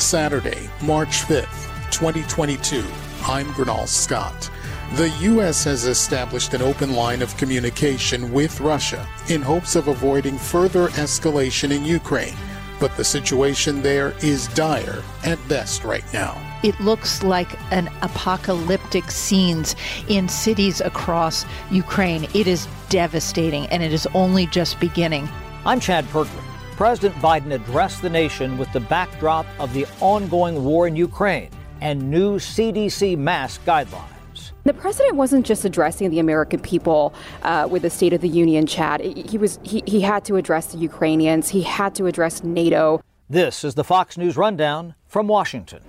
[0.00, 2.84] Saturday, March 5th, 2022.
[3.22, 4.50] I'm Gurnal Scott.
[4.94, 5.62] The U.S.
[5.64, 11.70] has established an open line of communication with Russia in hopes of avoiding further escalation
[11.70, 12.34] in Ukraine.
[12.80, 16.36] But the situation there is dire at best right now.
[16.62, 19.76] It looks like an apocalyptic scenes
[20.08, 22.24] in cities across Ukraine.
[22.34, 25.28] It is devastating and it is only just beginning.
[25.64, 26.49] I'm Chad Pergram.
[26.80, 31.50] President Biden addressed the nation with the backdrop of the ongoing war in Ukraine
[31.82, 34.52] and new CDC mask guidelines.
[34.64, 38.64] The president wasn't just addressing the American people uh, with the State of the Union,
[38.64, 39.02] Chad.
[39.02, 41.50] He was he, he had to address the Ukrainians.
[41.50, 43.02] He had to address NATO.
[43.28, 45.82] This is the Fox News rundown from Washington.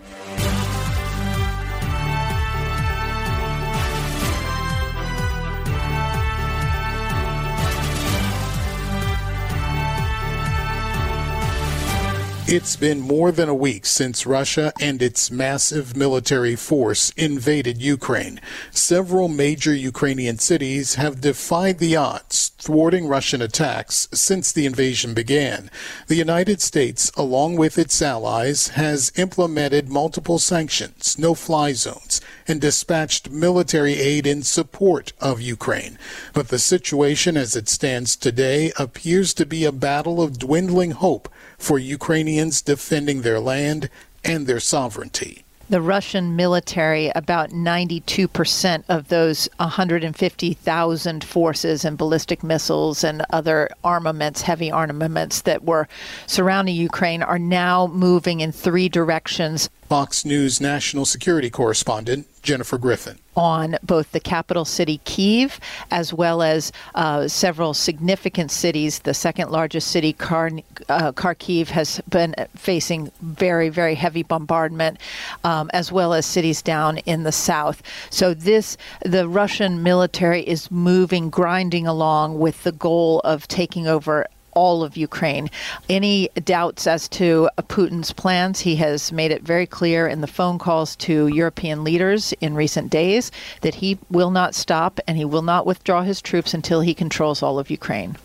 [12.51, 18.41] It's been more than a week since Russia and its massive military force invaded Ukraine.
[18.71, 25.71] Several major Ukrainian cities have defied the odds, thwarting Russian attacks since the invasion began.
[26.07, 32.19] The United States, along with its allies, has implemented multiple sanctions, no fly zones,
[32.51, 35.97] and dispatched military aid in support of Ukraine.
[36.33, 41.29] But the situation as it stands today appears to be a battle of dwindling hope
[41.57, 43.89] for Ukrainians defending their land
[44.23, 45.45] and their sovereignty.
[45.69, 54.41] The Russian military, about 92% of those 150,000 forces and ballistic missiles and other armaments,
[54.41, 55.87] heavy armaments that were
[56.27, 59.69] surrounding Ukraine, are now moving in three directions.
[59.91, 63.19] Fox News national security correspondent Jennifer Griffin.
[63.35, 65.59] On both the capital city, Kiev,
[65.91, 68.99] as well as uh, several significant cities.
[68.99, 74.97] The second largest city, Kar- uh, Kharkiv, has been facing very, very heavy bombardment,
[75.43, 77.83] um, as well as cities down in the south.
[78.09, 84.25] So, this, the Russian military is moving, grinding along with the goal of taking over
[84.53, 85.49] all of Ukraine.
[85.89, 88.61] Any doubts as to Putin's plans?
[88.61, 92.89] He has made it very clear in the phone calls to European leaders in recent
[92.89, 93.31] days
[93.61, 97.43] that he will not stop and he will not withdraw his troops until he controls
[97.43, 98.17] all of Ukraine.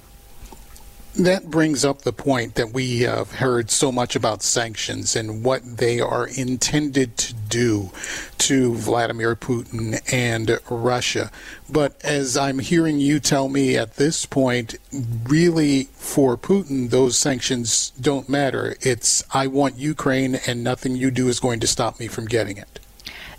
[1.19, 5.79] That brings up the point that we have heard so much about sanctions and what
[5.79, 7.91] they are intended to do
[8.39, 11.31] to Vladimir Putin and Russia.
[11.71, 14.77] But as I'm hearing you tell me at this point,
[15.25, 18.77] really for Putin, those sanctions don't matter.
[18.83, 22.59] It's, I want Ukraine and nothing you do is going to stop me from getting
[22.59, 22.79] it.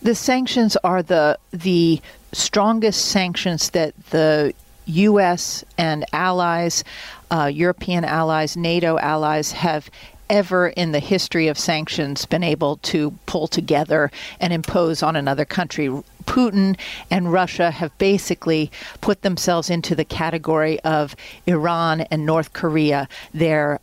[0.02, 2.02] The sanctions are the the
[2.32, 4.54] strongest sanctions that the
[4.88, 5.64] U.S.
[5.78, 6.84] and allies,
[7.32, 9.90] uh, European allies, NATO allies have
[10.30, 15.46] ever in the history of sanctions been able to pull together and impose on another
[15.46, 15.90] country.
[16.26, 16.78] Putin
[17.10, 21.16] and Russia have basically put themselves into the category of
[21.46, 23.08] Iran and North Korea.
[23.34, 23.80] They're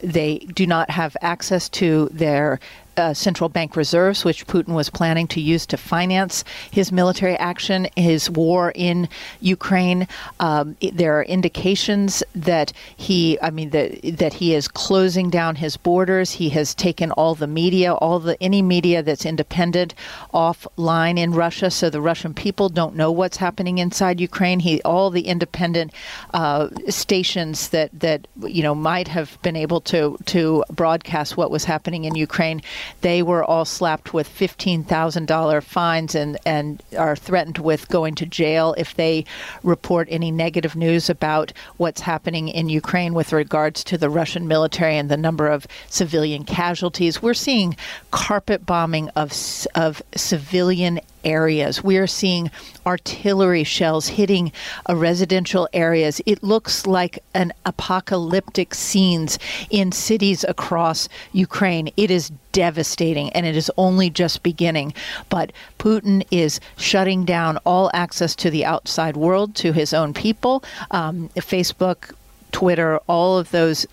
[0.00, 2.60] they do not have access to their
[2.96, 7.88] uh, central bank reserves, which Putin was planning to use to finance his military action,
[7.96, 9.08] his war in
[9.40, 10.06] Ukraine.
[10.40, 15.76] Um, there are indications that he, I mean, that that he is closing down his
[15.76, 16.32] borders.
[16.32, 19.94] He has taken all the media, all the any media that's independent,
[20.34, 24.60] offline in Russia, so the Russian people don't know what's happening inside Ukraine.
[24.60, 25.92] He all the independent
[26.34, 31.64] uh, stations that that you know might have been able to to broadcast what was
[31.64, 32.60] happening in Ukraine
[33.00, 38.74] they were all slapped with $15,000 fines and, and are threatened with going to jail
[38.78, 39.24] if they
[39.62, 44.96] report any negative news about what's happening in Ukraine with regards to the Russian military
[44.96, 47.22] and the number of civilian casualties.
[47.22, 47.76] We're seeing
[48.10, 49.32] carpet bombing of,
[49.74, 51.82] of civilian areas.
[51.82, 52.50] We are seeing
[52.86, 54.52] artillery shells hitting
[54.88, 56.20] uh, residential areas.
[56.26, 59.38] It looks like an apocalyptic scenes
[59.70, 61.92] in cities across Ukraine.
[61.96, 64.94] It is devastating and it is only just beginning.
[65.28, 70.62] But Putin is shutting down all access to the outside world, to his own people.
[70.90, 72.14] Um, Facebook,
[72.52, 73.86] Twitter, all of those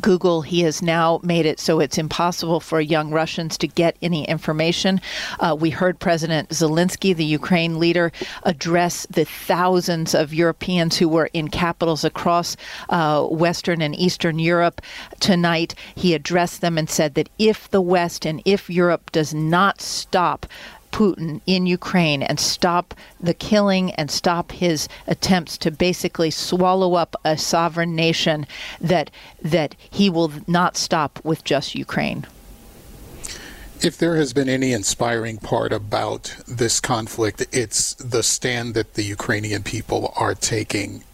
[0.00, 4.26] Google, he has now made it so it's impossible for young Russians to get any
[4.26, 5.00] information.
[5.38, 8.10] Uh, we heard President Zelensky, the Ukraine leader,
[8.42, 12.56] address the thousands of Europeans who were in capitals across
[12.88, 14.80] uh, Western and Eastern Europe
[15.20, 15.74] tonight.
[15.94, 20.46] He addressed them and said that if the West and if Europe does not stop
[20.96, 27.14] Putin in Ukraine and stop the killing and stop his attempts to basically swallow up
[27.22, 28.46] a sovereign nation
[28.80, 29.10] that
[29.42, 32.26] that he will not stop with just Ukraine.
[33.82, 39.04] If there has been any inspiring part about this conflict, it's the stand that the
[39.04, 41.04] Ukrainian people are taking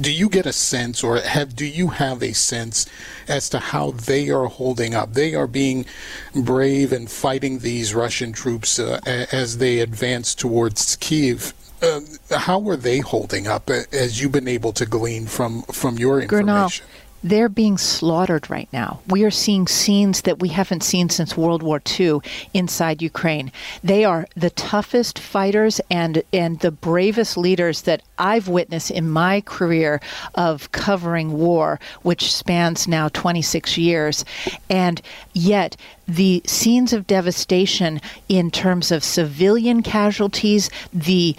[0.00, 2.86] do you get a sense or have do you have a sense
[3.28, 5.14] as to how they are holding up?
[5.14, 5.86] They are being
[6.34, 9.00] brave and fighting these russian troops uh,
[9.32, 12.00] as they advance towards kiev uh,
[12.30, 16.20] how are they holding up uh, as you've been able to glean from from your
[16.20, 16.86] information
[17.24, 19.00] they're being slaughtered right now.
[19.08, 22.20] We are seeing scenes that we haven't seen since World War II
[22.52, 23.50] inside Ukraine.
[23.82, 29.40] They are the toughest fighters and and the bravest leaders that I've witnessed in my
[29.40, 30.02] career
[30.34, 34.24] of covering war, which spans now 26 years.
[34.68, 35.00] And
[35.32, 41.36] yet the scenes of devastation in terms of civilian casualties, the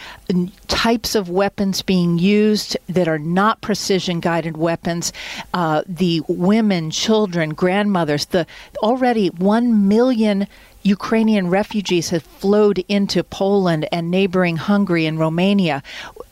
[0.67, 5.13] types of weapons being used that are not precision guided weapons,
[5.53, 8.45] uh, the women, children, grandmothers, the
[8.81, 10.47] already 1 million
[10.85, 15.81] Ukrainian refugees have flowed into Poland and neighboring Hungary and Romania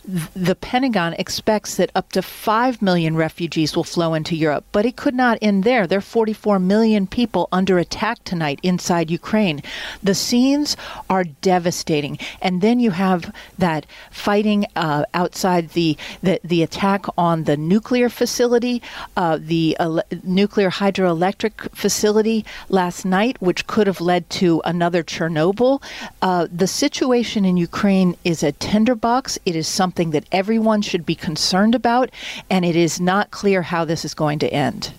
[0.06, 4.98] the Pentagon expects that up to 5 million refugees will flow into Europe, but it
[4.98, 5.88] could not end there.
[5.88, 9.62] There are 44 million people under attack tonight inside Ukraine.
[10.02, 10.76] The scenes
[11.10, 12.18] are devastating.
[12.42, 18.10] And then you have that fighting uh, outside the, the, the, attack on the nuclear
[18.10, 18.82] facility,
[19.18, 25.82] uh, the uh, nuclear hydroelectric facility last night, which could have led to another Chernobyl.
[26.22, 29.38] Uh, the situation in Ukraine is a tinderbox.
[29.46, 32.10] It is something something that everyone should be concerned about,
[32.50, 34.92] and it is not clear how this is going to end.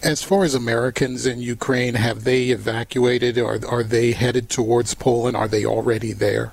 [0.00, 3.36] As far as Americans in Ukraine, have they evacuated?
[3.36, 5.36] Or are they headed towards Poland?
[5.36, 6.52] Are they already there?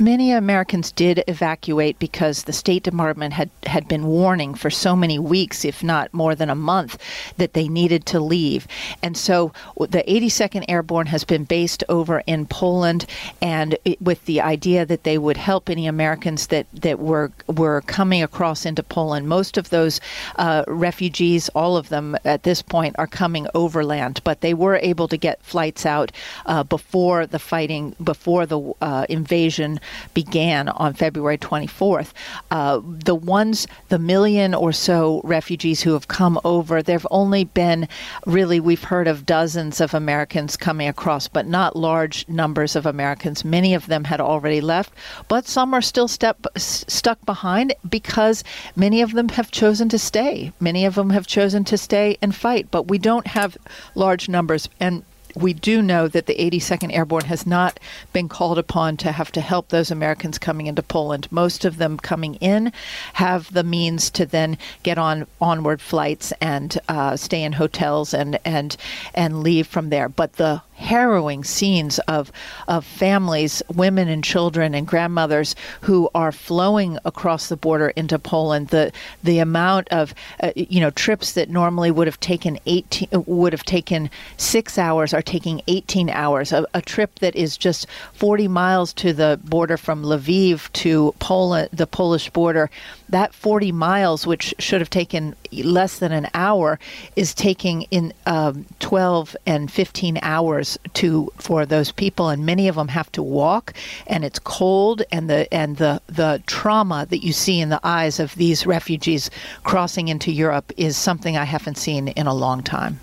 [0.00, 5.18] Many Americans did evacuate because the State Department had, had been warning for so many
[5.18, 6.98] weeks, if not more than a month,
[7.36, 8.68] that they needed to leave.
[9.02, 13.06] And so the 82nd Airborne has been based over in Poland,
[13.42, 17.80] and it, with the idea that they would help any Americans that, that were, were
[17.80, 19.26] coming across into Poland.
[19.26, 20.00] Most of those
[20.36, 25.08] uh, refugees, all of them at this point, are coming overland, but they were able
[25.08, 26.12] to get flights out
[26.46, 29.80] uh, before the fighting, before the uh, invasion
[30.14, 32.12] began on February 24th.
[32.50, 37.44] Uh, the ones, the million or so refugees who have come over, there have only
[37.44, 37.88] been
[38.26, 43.44] really, we've heard of dozens of Americans coming across, but not large numbers of Americans.
[43.44, 44.92] Many of them had already left,
[45.28, 48.44] but some are still step, stuck behind because
[48.76, 50.52] many of them have chosen to stay.
[50.60, 53.56] Many of them have chosen to stay and fight, but we don't have
[53.94, 54.68] large numbers.
[54.80, 55.02] And
[55.40, 57.78] we do know that the 82nd Airborne has not
[58.12, 61.28] been called upon to have to help those Americans coming into Poland.
[61.30, 62.72] Most of them coming in
[63.14, 68.38] have the means to then get on onward flights and uh, stay in hotels and
[68.44, 68.76] and
[69.14, 70.08] and leave from there.
[70.08, 72.32] But the harrowing scenes of
[72.68, 78.68] of families, women and children and grandmothers who are flowing across the border into Poland.
[78.68, 78.92] The
[79.22, 83.64] the amount of uh, you know trips that normally would have taken 18 would have
[83.64, 86.52] taken 6 hours are taking 18 hours.
[86.52, 91.68] A, a trip that is just 40 miles to the border from Lviv to Poland
[91.72, 92.70] the Polish border
[93.08, 96.78] that 40 miles, which should have taken less than an hour,
[97.16, 102.74] is taking in um, 12 and 15 hours to for those people, and many of
[102.74, 103.72] them have to walk,
[104.06, 108.18] and it's cold, and the and the the trauma that you see in the eyes
[108.18, 109.30] of these refugees
[109.62, 113.00] crossing into Europe is something I haven't seen in a long time.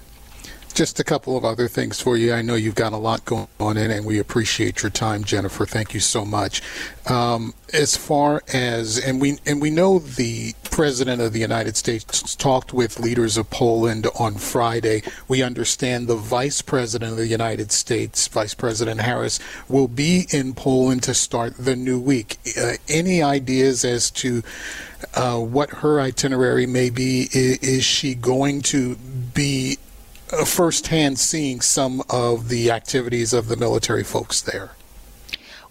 [0.75, 2.33] Just a couple of other things for you.
[2.33, 5.65] I know you've got a lot going on in, and we appreciate your time, Jennifer.
[5.65, 6.61] Thank you so much.
[7.09, 12.35] Um, as far as and we and we know the president of the United States
[12.35, 15.01] talked with leaders of Poland on Friday.
[15.29, 19.39] We understand the vice president of the United States, Vice President Harris,
[19.69, 22.37] will be in Poland to start the new week.
[22.61, 24.43] Uh, any ideas as to
[25.13, 27.29] uh, what her itinerary may be?
[27.31, 29.77] Is, is she going to be
[30.31, 34.71] uh, firsthand seeing some of the activities of the military folks there?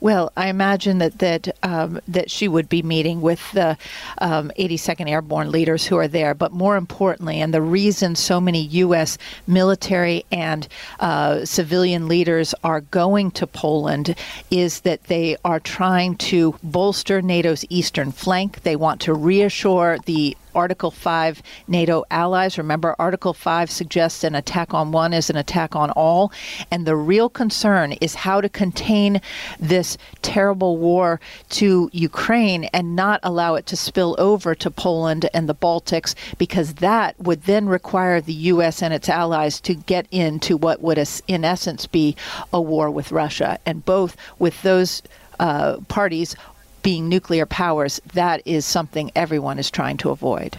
[0.04, 3.78] Well, I imagine that that um, that she would be meeting with the
[4.18, 6.34] um, 82nd Airborne leaders who are there.
[6.34, 9.16] But more importantly, and the reason so many U.S.
[9.46, 10.68] military and
[11.00, 14.14] uh, civilian leaders are going to Poland
[14.50, 18.62] is that they are trying to bolster NATO's eastern flank.
[18.62, 22.58] They want to reassure the Article 5 NATO allies.
[22.58, 26.32] Remember, Article 5 suggests an attack on one is an attack on all.
[26.70, 29.20] And the real concern is how to contain
[29.58, 31.20] this terrible war
[31.50, 36.74] to Ukraine and not allow it to spill over to Poland and the Baltics, because
[36.74, 38.82] that would then require the U.S.
[38.82, 42.16] and its allies to get into what would, in essence, be
[42.52, 43.58] a war with Russia.
[43.66, 45.02] And both with those
[45.40, 46.36] uh, parties
[46.84, 50.56] being nuclear powers, that is something everyone is trying to avoid.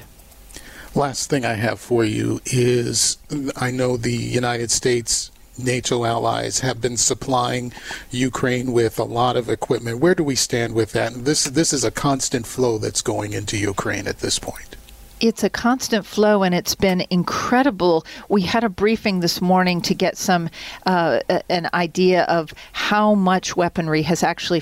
[0.94, 3.18] Last thing I have for you is
[3.56, 7.72] I know the United States NATO allies have been supplying
[8.12, 10.00] Ukraine with a lot of equipment.
[10.00, 11.14] Where do we stand with that?
[11.14, 14.76] And this this is a constant flow that's going into Ukraine at this point
[15.20, 18.06] it's a constant flow and it's been incredible.
[18.30, 20.50] We had a briefing this morning to get some
[20.86, 21.20] uh,
[21.50, 24.62] an idea of how much weaponry has actually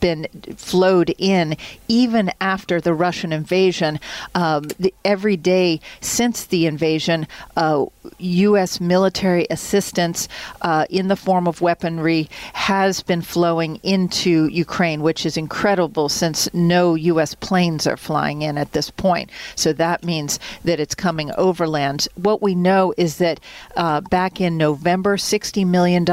[0.00, 0.26] been
[0.56, 1.56] flowed in
[1.88, 3.98] even after the Russian invasion.
[4.34, 7.26] Um, the, every day since the invasion,
[7.56, 7.86] uh,
[8.18, 8.80] U.S.
[8.80, 10.28] military assistance
[10.60, 16.52] uh, in the form of weaponry has been flowing into Ukraine, which is incredible since
[16.52, 17.34] no U.S.
[17.34, 19.30] planes are flying in at this point.
[19.62, 22.08] So that means that it's coming overland.
[22.16, 23.38] What we know is that
[23.76, 26.04] uh, back in November, $60 million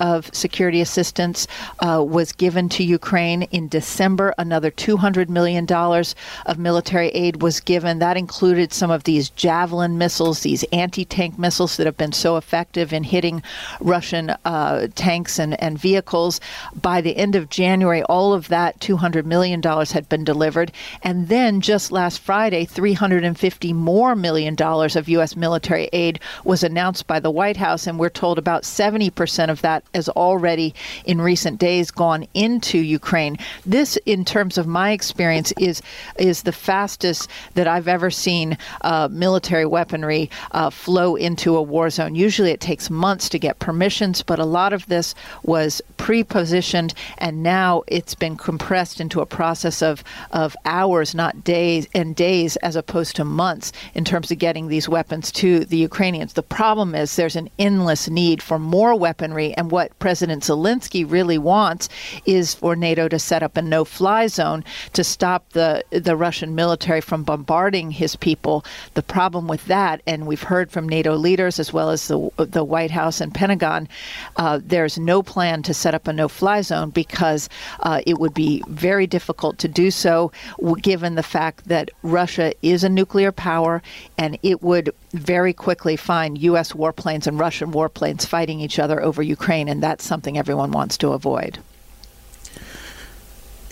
[0.00, 1.46] of security assistance
[1.78, 3.42] uh, was given to Ukraine.
[3.44, 8.00] In December, another $200 million of military aid was given.
[8.00, 12.36] That included some of these Javelin missiles, these anti tank missiles that have been so
[12.36, 13.42] effective in hitting
[13.80, 16.40] Russian uh, tanks and, and vehicles.
[16.74, 20.72] By the end of January, all of that $200 million had been delivered.
[21.02, 22.66] And then just last Friday,
[22.96, 25.36] 350 more million dollars of U.S.
[25.36, 27.86] military aid was announced by the White House.
[27.86, 33.38] And we're told about 70% of that has already, in recent days, gone into Ukraine.
[33.64, 35.82] This, in terms of my experience, is,
[36.18, 41.90] is the fastest that I've ever seen uh, military weaponry uh, flow into a war
[41.90, 42.16] zone.
[42.16, 46.92] Usually it takes months to get permissions, but a lot of this was pre positioned,
[47.18, 52.56] and now it's been compressed into a process of, of hours, not days, and days
[52.56, 56.32] as opposed to months in terms of getting these weapons to the Ukrainians.
[56.32, 61.38] The problem is there's an endless need for more weaponry, and what President Zelensky really
[61.38, 61.88] wants
[62.26, 66.54] is for NATO to set up a no fly zone to stop the, the Russian
[66.54, 68.64] military from bombarding his people.
[68.94, 72.64] The problem with that, and we've heard from NATO leaders as well as the, the
[72.64, 73.88] White House and Pentagon,
[74.36, 77.48] uh, there's no plan to set up a no fly zone because
[77.80, 80.32] uh, it would be very difficult to do so
[80.80, 82.52] given the fact that Russia
[82.84, 83.82] a nuclear power
[84.16, 86.72] and it would very quickly find U.S.
[86.72, 91.08] warplanes and Russian warplanes fighting each other over Ukraine, and that's something everyone wants to
[91.10, 91.58] avoid.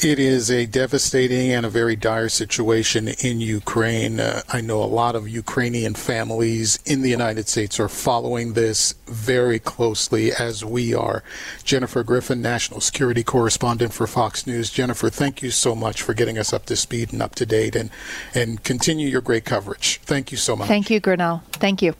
[0.01, 4.21] It is a devastating and a very dire situation in Ukraine.
[4.21, 8.95] Uh, I know a lot of Ukrainian families in the United States are following this
[9.07, 11.25] very closely as we are.
[11.65, 14.71] Jennifer Griffin, national security correspondent for Fox News.
[14.71, 17.75] Jennifer, thank you so much for getting us up to speed and up to date
[17.75, 17.91] and,
[18.37, 19.99] and continue your great coverage.
[20.05, 20.69] Thank you so much.
[20.69, 21.43] Thank you, Gurnal.
[21.55, 21.95] Thank you.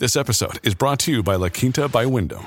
[0.00, 2.46] This episode is brought to you by La Quinta by Wyndham.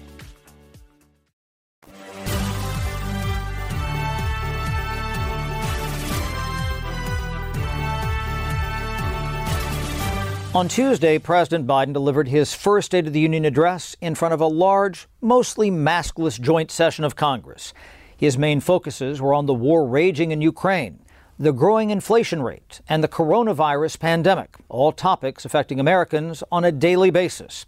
[10.53, 14.41] On Tuesday, President Biden delivered his first State of the Union address in front of
[14.41, 17.73] a large, mostly maskless joint session of Congress.
[18.17, 20.99] His main focuses were on the war raging in Ukraine,
[21.39, 27.11] the growing inflation rate, and the coronavirus pandemic, all topics affecting Americans on a daily
[27.11, 27.65] basis.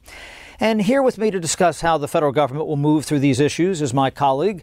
[0.60, 3.82] And here with me to discuss how the federal government will move through these issues
[3.82, 4.62] is my colleague,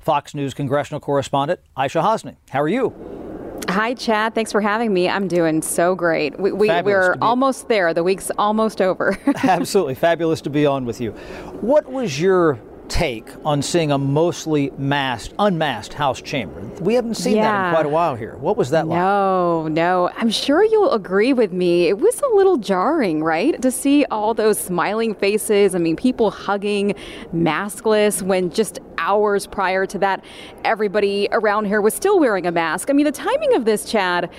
[0.00, 2.36] Fox News congressional correspondent Aishah Hasnie.
[2.50, 3.39] How are you?
[3.68, 4.34] Hi, Chad.
[4.34, 5.08] Thanks for having me.
[5.08, 6.38] I'm doing so great.
[6.40, 7.94] We, we, are almost there.
[7.94, 9.16] The week's almost over.
[9.44, 9.94] Absolutely.
[9.94, 11.12] Fabulous to be on with you.
[11.60, 12.58] What was your
[12.90, 16.60] take on seeing a mostly masked, unmasked House chamber?
[16.80, 17.50] We haven't seen yeah.
[17.50, 18.36] that in quite a while here.
[18.36, 18.98] What was that like?
[18.98, 20.10] No, no.
[20.16, 21.86] I'm sure you'll agree with me.
[21.86, 23.60] It was a little jarring, right?
[23.62, 25.74] To see all those smiling faces.
[25.74, 26.94] I mean, people hugging,
[27.32, 30.22] maskless, when just hours prior to that,
[30.64, 32.90] everybody around here was still wearing a mask.
[32.90, 34.30] I mean, the timing of this, Chad,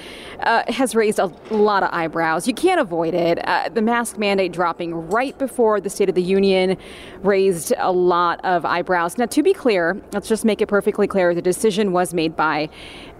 [0.41, 2.47] uh, has raised a lot of eyebrows.
[2.47, 3.39] You can't avoid it.
[3.47, 6.77] Uh, the mask mandate dropping right before the State of the Union
[7.21, 9.17] raised a lot of eyebrows.
[9.17, 12.69] Now, to be clear, let's just make it perfectly clear the decision was made by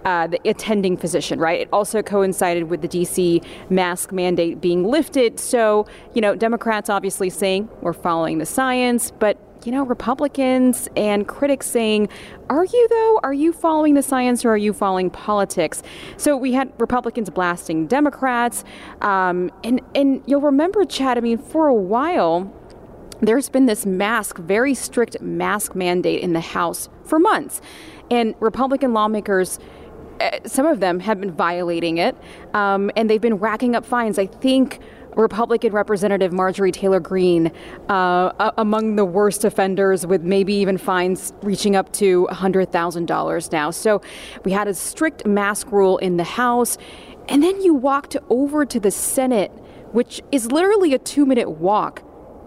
[0.04, 1.60] uh, the attending physician, right?
[1.60, 5.38] It also coincided with the DC mask mandate being lifted.
[5.38, 11.26] So, you know, Democrats obviously saying we're following the science, but you know, Republicans and
[11.26, 12.08] critics saying,
[12.50, 13.20] Are you, though?
[13.22, 15.82] Are you following the science or are you following politics?
[16.16, 18.64] So we had Republicans blasting Democrats.
[19.00, 22.52] Um, and, and you'll remember, Chad, I mean, for a while,
[23.22, 27.60] there's been this mask, very strict mask mandate in the House for months.
[28.10, 29.60] And Republican lawmakers,
[30.18, 32.16] eh, some of them have been violating it,
[32.52, 34.18] um, and they've been racking up fines.
[34.18, 34.80] I think
[35.14, 37.52] Republican Representative Marjorie Taylor Greene
[37.88, 43.70] uh, among the worst offenders, with maybe even fines reaching up to $100,000 now.
[43.70, 44.02] So
[44.44, 46.76] we had a strict mask rule in the House,
[47.28, 49.52] and then you walked over to the Senate,
[49.92, 52.02] which is literally a two minute walk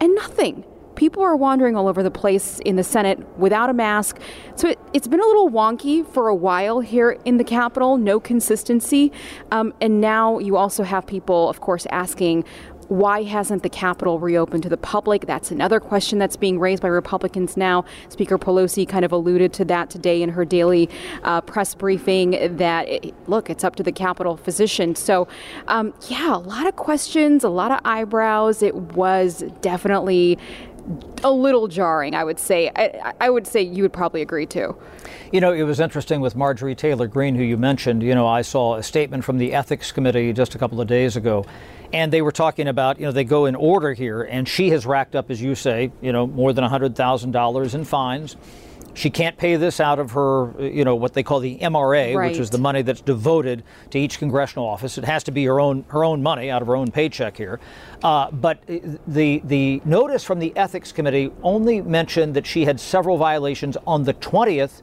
[0.05, 0.63] and nothing.
[0.95, 4.19] People are wandering all over the place in the Senate without a mask.
[4.55, 8.19] So it, has been a little wonky for a while here in the Capitol, no
[8.19, 9.12] consistency.
[9.51, 12.45] Um, and now you also have people, of course, asking
[12.88, 15.25] why hasn't the Capitol reopened to the public?
[15.25, 17.86] That's another question that's being raised by Republicans now.
[18.10, 20.89] Speaker Pelosi kind of alluded to that today in her daily
[21.24, 24.96] uh, press briefing that, it, look, it's up to the Capitol physician.
[24.96, 25.27] So,
[25.68, 28.62] um, yeah, a lot of questions, a lot of eyebrows.
[28.62, 30.38] It was definitely
[31.24, 32.70] a little jarring, I would say.
[32.75, 34.77] I, I, would say you would probably agree too.
[35.32, 38.04] You know, it was interesting with Marjorie Taylor Greene, who you mentioned.
[38.04, 41.15] You know, I saw a statement from the Ethics Committee just a couple of days
[41.15, 41.46] ago
[41.94, 44.86] and they were talking about, you know, they go in order here, and she has
[44.86, 48.36] racked up, as you say, you know, more than $100,000 in fines.
[48.94, 52.32] She can't pay this out of her, you know, what they call the MRA, right.
[52.32, 54.98] which is the money that's devoted to each congressional office.
[54.98, 57.60] It has to be her own her own money out of her own paycheck here.
[58.01, 58.66] Uh, but
[59.05, 64.05] the the notice from the ethics committee only mentioned that she had several violations on
[64.05, 64.81] the 20th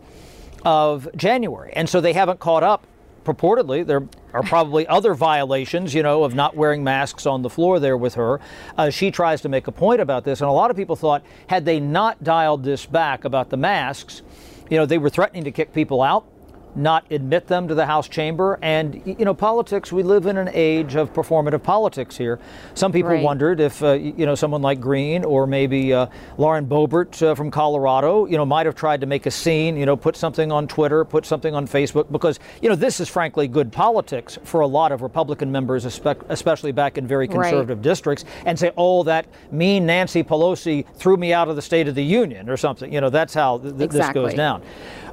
[0.66, 2.86] of January, and so they haven't caught up
[3.24, 7.78] purportedly there are probably other violations, you know, of not wearing masks on the floor
[7.78, 8.40] there with her.
[8.76, 11.22] Uh, she tries to make a point about this, and a lot of people thought
[11.48, 14.22] had they not dialed this back about the masks,
[14.70, 16.26] you know, they were threatening to kick people out
[16.74, 18.58] not admit them to the House chamber.
[18.62, 22.38] And, you know, politics, we live in an age of performative politics here.
[22.74, 23.22] Some people right.
[23.22, 26.06] wondered if, uh, you know, someone like Greene or maybe uh,
[26.38, 29.86] Lauren Boebert uh, from Colorado, you know, might have tried to make a scene, you
[29.86, 33.48] know, put something on Twitter, put something on Facebook, because, you know, this is frankly
[33.48, 37.82] good politics for a lot of Republican members, especially back in very conservative right.
[37.82, 41.94] districts, and say, oh, that mean Nancy Pelosi threw me out of the State of
[41.94, 42.92] the Union or something.
[42.92, 43.98] You know, that's how th- exactly.
[43.98, 44.62] this goes down.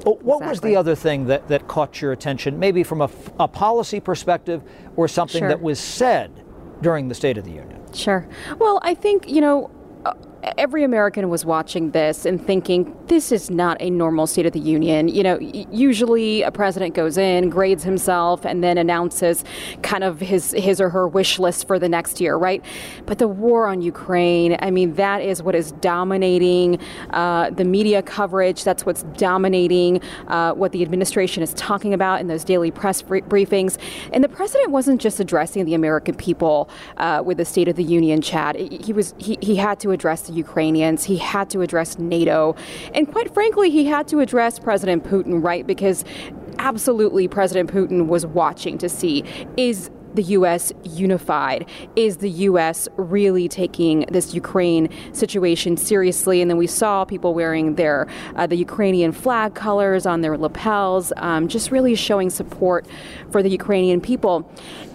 [0.06, 0.48] What exactly.
[0.48, 3.10] was the other thing that, that caught your attention, maybe from a,
[3.40, 4.64] a policy perspective
[4.96, 5.50] or something sure.
[5.50, 6.32] that was said
[6.82, 7.80] during the State of the Union?
[7.94, 8.28] Sure.
[8.58, 9.70] Well, I think, you know,
[10.58, 14.60] every American was watching this and thinking, this is not a normal State of the
[14.60, 15.08] Union.
[15.08, 19.44] You know, usually a president goes in, grades himself, and then announces
[19.82, 22.64] kind of his, his or her wish list for the next year, right?
[23.06, 28.02] But the war on Ukraine, I mean, that is what is dominating uh, the media
[28.02, 28.64] coverage.
[28.64, 33.78] That's what's dominating uh, what the administration is talking about in those daily press briefings.
[34.14, 37.84] And the president wasn't just addressing the American people uh, with the State of the
[37.84, 38.56] Union, Chad.
[38.56, 41.04] He was he, he had to address Ukrainians.
[41.04, 42.56] He had to address NATO.
[42.94, 45.66] And quite frankly, he had to address President Putin, right?
[45.66, 46.04] Because
[46.60, 49.24] absolutely President Putin was watching to see
[49.58, 50.72] is the U.S.
[50.84, 51.68] unified?
[51.96, 52.88] Is the U.S.
[52.98, 56.42] really taking this Ukraine situation seriously?
[56.42, 61.14] And then we saw people wearing their uh, the Ukrainian flag colors on their lapels,
[61.18, 62.86] um, just really showing support
[63.32, 64.50] for the Ukrainian people.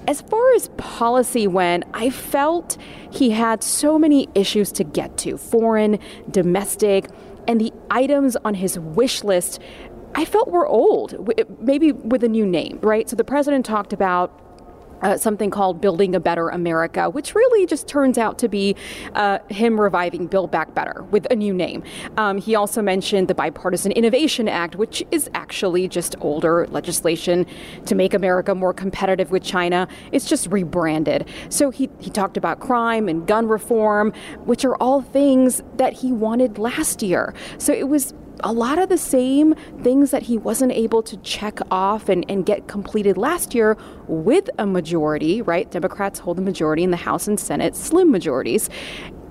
[0.06, 2.76] As far as policy went, I felt
[3.10, 5.98] he had so many issues to get to foreign,
[6.30, 7.08] domestic,
[7.48, 9.60] and the items on his wish list
[10.16, 11.28] I felt were old,
[11.60, 13.08] maybe with a new name, right?
[13.08, 14.40] So the president talked about
[15.04, 18.74] uh, something called Building a Better America, which really just turns out to be
[19.14, 21.84] uh, him reviving Build Back Better with a new name.
[22.16, 27.46] Um, he also mentioned the Bipartisan Innovation Act, which is actually just older legislation
[27.86, 29.86] to make America more competitive with China.
[30.10, 31.28] It's just rebranded.
[31.50, 34.12] So he, he talked about crime and gun reform,
[34.44, 37.34] which are all things that he wanted last year.
[37.58, 41.60] So it was a lot of the same things that he wasn't able to check
[41.70, 45.70] off and, and get completed last year with a majority, right?
[45.70, 48.68] Democrats hold the majority in the House and Senate, slim majorities.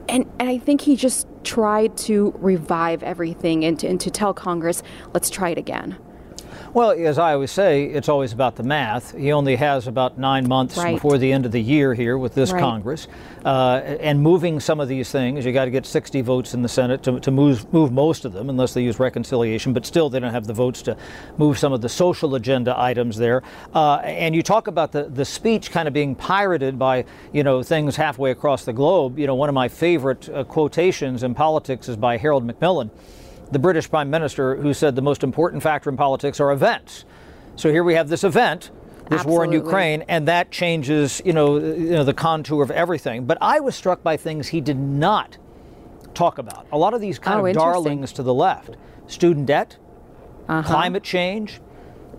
[0.10, 4.34] And, and I think he just tried to revive everything and to, and to tell
[4.34, 5.98] Congress, let's try it again.
[6.74, 9.16] Well, as I always say, it's always about the math.
[9.16, 10.96] He only has about nine months right.
[10.96, 12.60] before the end of the year here with this right.
[12.60, 13.08] Congress.
[13.46, 16.70] Uh, and moving some of these things, you got to get 60 votes in the
[16.70, 19.72] Senate to, to move, move most of them, unless they use reconciliation.
[19.72, 20.98] But still, they don't have the votes to
[21.38, 23.44] move some of the social agenda items there.
[23.76, 27.62] Uh, and you talk about the, the speech kind of being pirated by, you know,
[27.62, 29.20] things halfway across the globe.
[29.20, 32.90] You know, one of my favorite uh, quotations in politics is by Harold Macmillan
[33.54, 37.06] the British Prime Minister, who said the most important factor in politics are events.
[37.56, 38.72] So here we have this event,
[39.10, 39.32] this Absolutely.
[39.32, 43.26] war in Ukraine, and that changes, you know, you know, the contour of everything.
[43.26, 45.38] But I was struck by things he did not
[46.14, 46.68] talk about.
[46.72, 48.76] A lot of these kind oh, of darlings to the left:
[49.08, 49.78] student debt,
[50.48, 50.68] uh-huh.
[50.68, 51.62] climate change,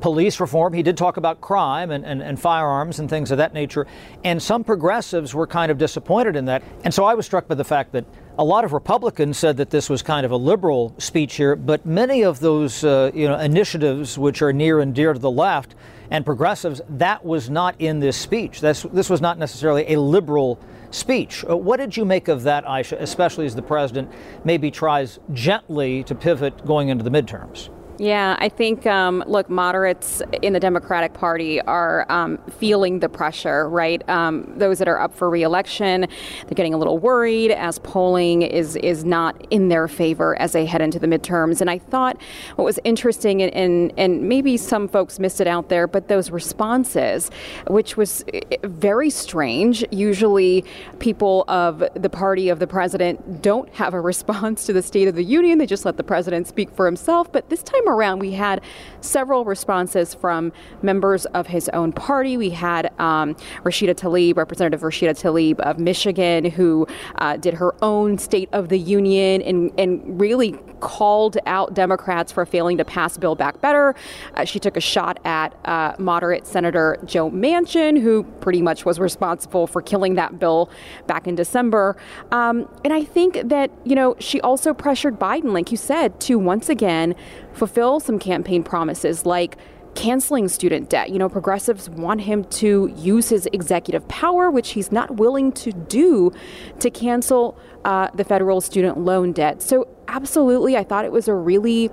[0.00, 0.72] police reform.
[0.72, 3.86] He did talk about crime and, and, and, firearms and things of that nature.
[4.24, 6.62] And some progressives were kind of disappointed in that.
[6.84, 8.04] And so I was struck by the fact that
[8.36, 11.86] a lot of Republicans said that this was kind of a liberal speech here, but
[11.86, 15.74] many of those uh, you know initiatives which are near and dear to the left
[16.10, 18.60] and progressives, that was not in this speech.
[18.60, 21.44] That's, this was not necessarily a liberal speech.
[21.48, 24.10] Uh, what did you make of that, Aishah, especially as the president
[24.44, 27.70] maybe tries gently to pivot going into the midterms?
[27.98, 33.68] Yeah, I think, um, look, moderates in the Democratic Party are um, feeling the pressure,
[33.68, 34.06] right?
[34.08, 38.74] Um, those that are up for reelection, they're getting a little worried as polling is,
[38.76, 41.60] is not in their favor as they head into the midterms.
[41.60, 42.20] And I thought
[42.56, 46.32] what was interesting, and, and, and maybe some folks missed it out there, but those
[46.32, 47.30] responses,
[47.68, 49.84] which was eh, very strange.
[49.92, 50.64] Usually,
[50.98, 55.14] people of the party of the president don't have a response to the State of
[55.14, 57.30] the Union, they just let the president speak for himself.
[57.30, 58.62] But this time, around, we had
[59.00, 62.36] several responses from members of his own party.
[62.36, 68.18] We had um, Rashida Tlaib, Representative Rashida Tlaib of Michigan, who uh, did her own
[68.18, 73.38] State of the Union and, and really called out Democrats for failing to pass Build
[73.38, 73.94] Back Better.
[74.34, 78.98] Uh, she took a shot at uh, moderate Senator Joe Manchin, who pretty much was
[78.98, 80.68] responsible for killing that bill
[81.06, 81.96] back in December.
[82.32, 86.38] Um, and I think that, you know, she also pressured Biden, like you said, to
[86.38, 87.14] once again
[87.54, 89.56] fulfill some campaign promises like
[89.94, 91.10] canceling student debt.
[91.10, 95.72] You know, progressives want him to use his executive power, which he's not willing to
[95.72, 96.32] do,
[96.80, 99.62] to cancel uh, the federal student loan debt.
[99.62, 101.90] So, absolutely, I thought it was a really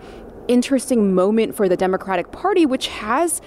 [0.48, 3.42] interesting moment for the Democratic Party, which has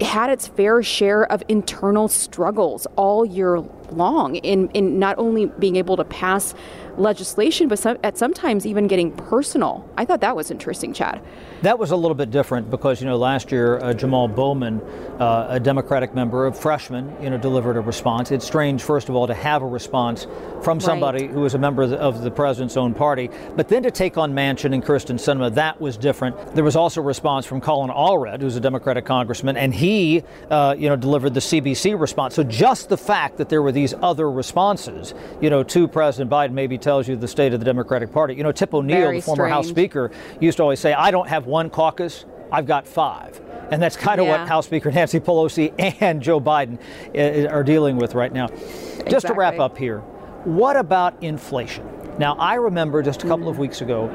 [0.00, 5.76] had its fair share of internal struggles all year long in, in not only being
[5.76, 6.54] able to pass
[6.98, 9.88] legislation, but some, at sometimes even getting personal.
[9.96, 11.20] I thought that was interesting, Chad.
[11.62, 14.80] That was a little bit different because you know last year uh, Jamal Bowman,
[15.18, 18.30] uh, a Democratic member, a freshman, you know, delivered a response.
[18.30, 20.26] It's strange, first of all, to have a response
[20.62, 21.30] from somebody right.
[21.30, 24.18] who is a member of the, of the, president's own party, but then to take
[24.18, 26.54] on Manchin and Kyrsten Sinema, that was different.
[26.54, 30.74] There was also a response from Colin Allred, who's a Democratic congressman, and he, uh,
[30.76, 32.34] you know, delivered the CBC response.
[32.34, 36.52] So just the fact that there were these other responses, you know, to President Biden
[36.52, 38.34] maybe tells you the state of the Democratic Party.
[38.34, 39.52] You know, Tip O'Neill, Very the former strange.
[39.52, 40.10] House Speaker,
[40.40, 43.40] used to always say, I don't have one caucus, I've got five.
[43.70, 44.38] And that's kind of yeah.
[44.38, 46.78] what House Speaker Nancy Pelosi and Joe Biden
[47.14, 48.46] uh, are dealing with right now.
[48.46, 49.10] Exactly.
[49.10, 50.00] Just to wrap up here,
[50.44, 51.88] what about inflation?
[52.18, 54.06] Now, I remember just a couple of weeks ago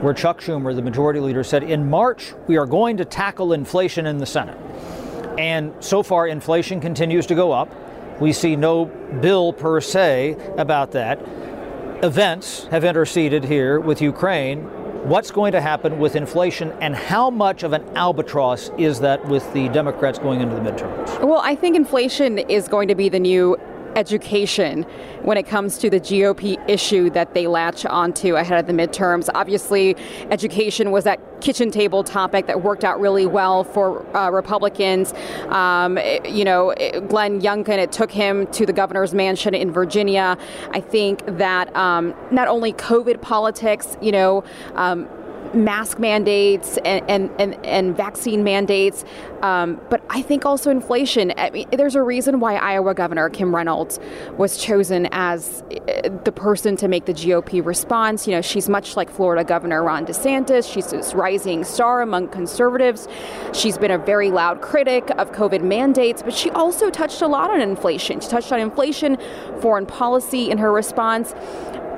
[0.00, 4.06] where Chuck Schumer, the majority leader, said in March we are going to tackle inflation
[4.06, 4.58] in the Senate.
[5.38, 7.68] And so far, inflation continues to go up.
[8.22, 11.18] We see no bill per se about that.
[12.04, 14.60] Events have interceded here with Ukraine.
[15.08, 19.52] What's going to happen with inflation, and how much of an albatross is that with
[19.52, 21.20] the Democrats going into the midterms?
[21.20, 23.56] Well, I think inflation is going to be the new
[23.96, 24.82] education
[25.22, 29.28] when it comes to the GOP issue that they latch onto ahead of the midterms.
[29.34, 29.96] Obviously,
[30.30, 35.12] education was that kitchen table topic that worked out really well for uh, Republicans.
[35.48, 36.74] Um, you know,
[37.08, 40.36] Glenn Youngkin, it took him to the governor's mansion in Virginia.
[40.70, 45.08] I think that um, not only COVID politics, you know, um,
[45.54, 49.04] mask mandates and, and, and, and vaccine mandates,
[49.42, 51.32] um, but I think also inflation.
[51.36, 53.98] I mean, there's a reason why Iowa Governor Kim Reynolds
[54.36, 58.26] was chosen as uh, the person to make the GOP response.
[58.26, 60.72] You know, she's much like Florida Governor Ron DeSantis.
[60.72, 63.08] She's this rising star among conservatives.
[63.52, 67.50] She's been a very loud critic of COVID mandates, but she also touched a lot
[67.50, 68.20] on inflation.
[68.20, 69.18] She touched on inflation,
[69.60, 71.34] foreign policy in her response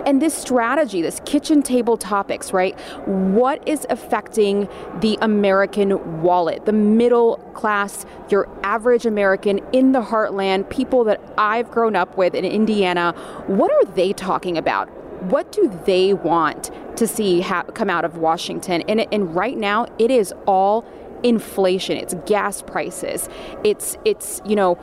[0.06, 2.78] and this strategy, this kitchen table topics, right?
[3.06, 4.68] What is affecting
[5.00, 11.70] the American wallet, the middle class, your average American in the heartland, people that I've
[11.70, 13.12] grown up with in Indiana?
[13.46, 14.88] What are they talking about?
[15.24, 18.82] What do they want to see ha- come out of Washington?
[18.82, 20.84] And, and right now, it is all
[21.22, 21.96] inflation.
[21.96, 23.28] It's gas prices.
[23.64, 24.78] It's it's you know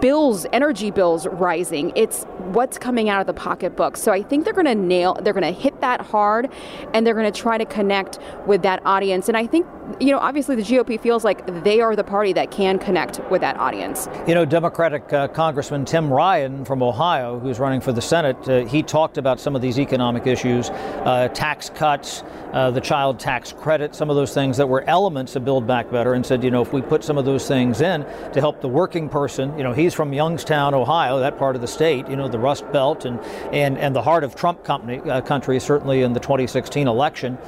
[0.00, 1.92] bills, energy bills rising.
[1.96, 3.96] It's what's coming out of the pocketbook.
[3.96, 6.50] So I think they're going to nail, they're going to hit that hard,
[6.92, 9.28] and they're going to try to connect with that audience.
[9.28, 9.66] And I think,
[10.00, 13.40] you know, obviously the GOP feels like they are the party that can connect with
[13.40, 14.08] that audience.
[14.26, 18.64] You know, Democratic uh, Congressman Tim Ryan from Ohio, who's running for the Senate, uh,
[18.64, 23.52] he talked about some of these economic issues, uh, tax cuts, uh, the child tax
[23.52, 26.50] credit, some of those things that were elements of Build Back Better, and said, you
[26.50, 28.02] know, if we put some of those things in
[28.32, 31.68] to help the working person, you know, he's from Youngstown, Ohio, that part of the
[31.68, 33.20] state, you know, the Rust Belt and,
[33.52, 37.38] and, and the heart of Trump company, uh, country, certainly in the 2016 election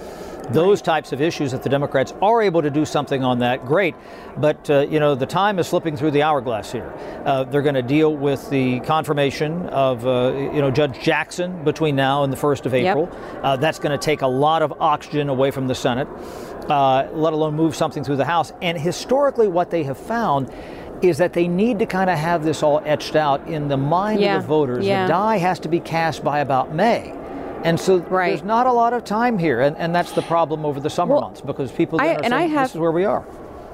[0.51, 3.95] those types of issues, if the Democrats are able to do something on that, great.
[4.37, 6.93] But, uh, you know, the time is slipping through the hourglass here.
[7.25, 11.97] Uh, they're going to deal with the confirmation of, uh, you know, Judge Jackson between
[11.97, 13.09] now and the 1st of April.
[13.11, 13.41] Yep.
[13.43, 16.09] Uh, that's going to take a lot of oxygen away from the Senate,
[16.69, 18.53] uh, let alone move something through the House.
[18.61, 20.53] And historically, what they have found
[21.03, 24.21] is that they need to kind of have this all etched out in the mind
[24.21, 24.37] yeah.
[24.37, 24.85] of the voters.
[24.85, 25.07] Yeah.
[25.07, 27.13] The die has to be cast by about May.
[27.65, 28.29] And so right.
[28.29, 31.15] there's not a lot of time here, and, and that's the problem over the summer
[31.19, 33.25] months because people I, and saying, I have, this is where we are.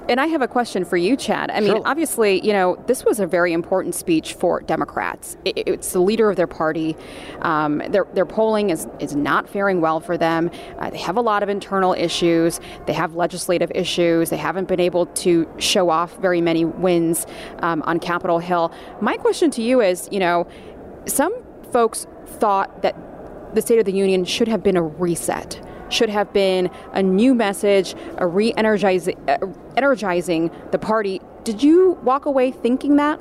[0.09, 1.51] And I have a question for you, Chad.
[1.51, 5.37] I mean, obviously, you know, this was a very important speech for Democrats.
[5.45, 6.97] It, it's the leader of their party.
[7.43, 10.51] Um, their, their polling is, is not faring well for them.
[10.79, 12.61] Uh, they have a lot of internal issues.
[12.87, 14.31] They have legislative issues.
[14.31, 17.27] They haven't been able to show off very many wins
[17.61, 18.73] um, on Capitol Hill.
[19.01, 20.47] My question to you is, you know,
[21.07, 21.33] some
[21.71, 22.97] folks thought that
[23.55, 25.61] the State of the Union should have been a reset
[25.93, 29.39] should have been a new message, a re-energizing uh,
[29.77, 31.21] energizing the party.
[31.45, 33.21] Did you walk away thinking that?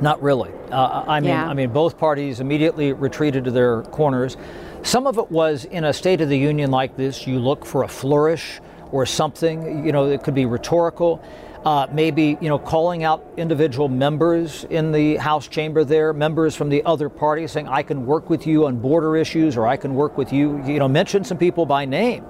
[0.00, 0.52] Not really.
[0.70, 1.48] Uh, I mean, yeah.
[1.48, 4.36] I mean, both parties immediately retreated to their corners.
[4.82, 7.82] Some of it was in a State of the Union like this, you look for
[7.82, 8.60] a flourish
[8.92, 9.84] or something.
[9.86, 11.22] You know, it could be rhetorical
[11.64, 16.68] uh, maybe you know calling out individual members in the House chamber there, members from
[16.68, 19.94] the other party, saying I can work with you on border issues, or I can
[19.94, 20.64] work with you.
[20.64, 22.24] You know, mention some people by name.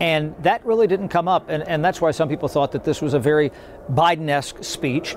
[0.00, 1.48] And that really didn't come up.
[1.48, 3.50] And, and that's why some people thought that this was a very
[3.90, 5.16] Biden esque speech.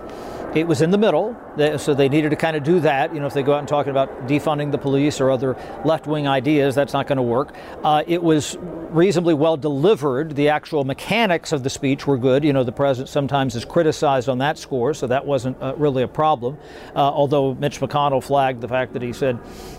[0.55, 1.37] It was in the middle,
[1.77, 3.13] so they needed to kind of do that.
[3.13, 5.55] You know, if they go out and talk about defunding the police or other
[5.85, 7.53] left wing ideas, that's not going to work.
[7.83, 8.57] Uh, it was
[8.89, 10.35] reasonably well delivered.
[10.35, 12.43] The actual mechanics of the speech were good.
[12.43, 16.01] You know, the president sometimes is criticized on that score, so that wasn't uh, really
[16.01, 16.57] a problem.
[16.95, 19.37] Uh, although Mitch McConnell flagged the fact that he said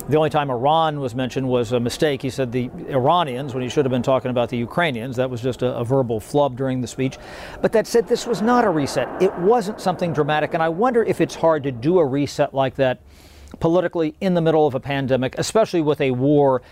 [0.08, 2.22] the only time Iran was mentioned was a mistake.
[2.22, 5.16] He said the Iranians when he should have been talking about the Ukrainians.
[5.16, 7.18] That was just a, a verbal flub during the speech.
[7.60, 9.22] But that said, this was not a reset.
[9.22, 10.54] It wasn't something dramatic.
[10.54, 13.00] And I wonder if it's hard to do a reset like that
[13.58, 16.62] politically in the middle of a pandemic, especially with a war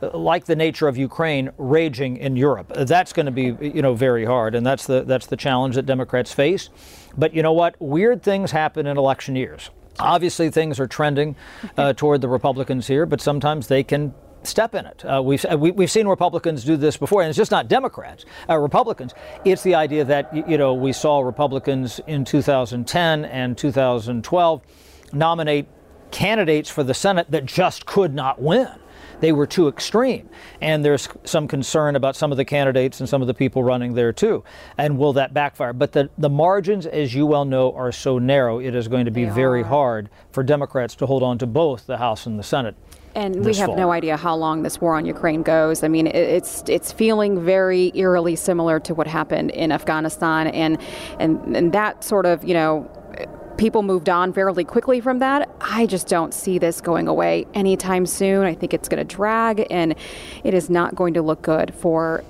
[0.00, 2.72] uh, like the nature of Ukraine raging in Europe.
[2.74, 5.86] That's going to be, you know, very hard, and that's the that's the challenge that
[5.86, 6.70] Democrats face.
[7.16, 7.74] But you know what?
[7.80, 9.70] Weird things happen in election years.
[9.98, 11.34] Obviously, things are trending
[11.76, 15.04] uh, toward the Republicans here, but sometimes they can step in it.
[15.04, 17.68] Uh, we've, we, have we have seen Republicans do this before, and it's just not
[17.68, 19.14] Democrats, uh, Republicans.
[19.44, 24.62] It's the idea that, you know, we saw Republicans in 2010 and 2012
[25.12, 25.66] nominate
[26.10, 28.68] candidates for the Senate that just could not win.
[29.20, 30.28] They were too extreme.
[30.60, 33.94] And there's some concern about some of the candidates and some of the people running
[33.94, 34.44] there too.
[34.76, 35.72] And will that backfire?
[35.72, 39.10] But the, the margins, as you well know, are so narrow, it is going to
[39.10, 39.66] be they very are.
[39.66, 42.76] hard for Democrats to hold on to both the House and the Senate.
[43.18, 43.76] And we have fall.
[43.76, 45.82] no idea how long this war on Ukraine goes.
[45.82, 50.78] I mean, it's it's feeling very eerily similar to what happened in Afghanistan, and
[51.18, 52.88] and and that sort of you know
[53.56, 55.50] people moved on fairly quickly from that.
[55.60, 58.44] I just don't see this going away anytime soon.
[58.44, 59.96] I think it's going to drag, and
[60.44, 62.22] it is not going to look good for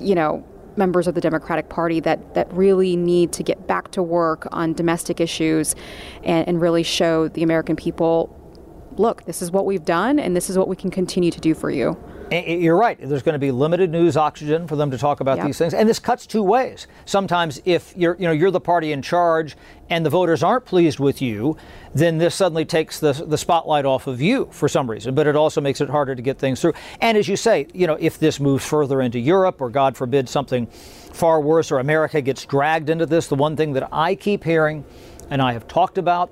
[0.00, 0.42] you know
[0.76, 4.72] members of the Democratic Party that, that really need to get back to work on
[4.72, 5.74] domestic issues
[6.24, 8.34] and, and really show the American people
[8.98, 11.54] look, this is what we've done, and this is what we can continue to do
[11.54, 11.96] for you.
[12.32, 12.98] You're right.
[12.98, 15.46] There's going to be limited news oxygen for them to talk about yep.
[15.46, 16.86] these things, and this cuts two ways.
[17.04, 19.54] Sometimes, if you're, you know, you're the party in charge,
[19.90, 21.58] and the voters aren't pleased with you,
[21.94, 25.14] then this suddenly takes the the spotlight off of you for some reason.
[25.14, 26.72] But it also makes it harder to get things through.
[27.02, 30.26] And as you say, you know, if this moves further into Europe, or God forbid
[30.26, 34.42] something far worse, or America gets dragged into this, the one thing that I keep
[34.42, 34.86] hearing,
[35.28, 36.30] and I have talked about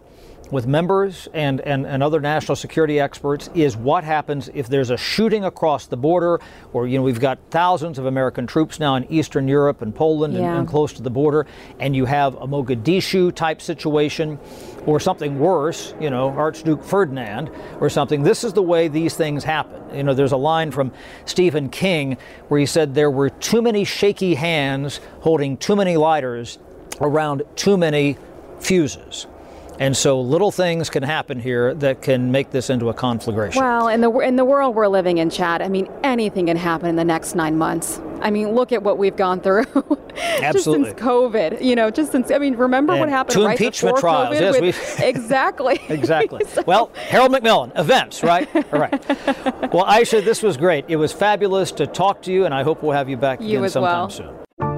[0.51, 4.97] with members and, and, and other national security experts is what happens if there's a
[4.97, 6.41] shooting across the border,
[6.73, 10.35] or you know we've got thousands of American troops now in Eastern Europe and Poland
[10.35, 10.41] yeah.
[10.41, 11.47] and, and close to the border,
[11.79, 14.39] and you have a Mogadishu type situation,
[14.87, 18.23] or something worse, you know Archduke Ferdinand or something.
[18.23, 19.81] This is the way these things happen.
[19.95, 20.93] You know, there's a line from
[21.25, 22.17] Stephen King
[22.49, 26.59] where he said there were too many shaky hands holding too many lighters
[27.01, 28.17] around too many
[28.59, 29.27] fuses.
[29.81, 33.63] And so little things can happen here that can make this into a conflagration.
[33.63, 36.91] Well, in the in the world we're living in, Chad, I mean, anything can happen
[36.91, 37.99] in the next nine months.
[38.21, 39.65] I mean, look at what we've gone through.
[40.43, 40.43] Absolutely.
[40.53, 43.59] just since COVID, you know, just since I mean, remember and what happened two right
[43.59, 44.37] impeachment before trials.
[44.37, 44.41] COVID?
[44.41, 45.81] Yes, with, exactly.
[45.89, 46.45] exactly.
[46.45, 46.63] so.
[46.67, 48.55] Well, Harold Macmillan, events, right?
[48.55, 49.09] All right.
[49.73, 50.85] Well, Aishah, this was great.
[50.89, 53.59] It was fabulous to talk to you, and I hope we'll have you back you
[53.61, 54.11] again sometime well.
[54.11, 54.35] soon.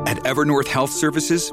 [0.07, 1.53] At Evernorth Health Services,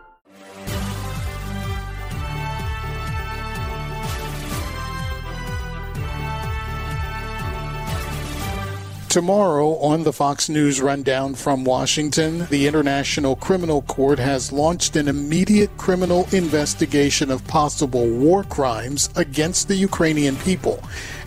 [9.11, 15.09] Tomorrow on the Fox News Rundown from Washington, the International Criminal Court has launched an
[15.09, 20.81] immediate criminal investigation of possible war crimes against the Ukrainian people.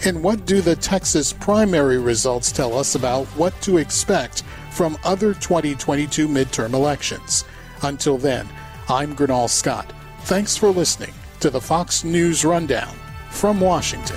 [0.07, 5.35] And what do the Texas primary results tell us about what to expect from other
[5.35, 7.44] 2022 midterm elections?
[7.83, 8.49] Until then,
[8.88, 9.92] I'm Gurnal Scott.
[10.20, 12.97] Thanks for listening to the Fox News Rundown
[13.29, 14.16] from Washington.